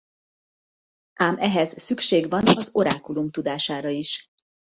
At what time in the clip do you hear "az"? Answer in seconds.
2.47-2.69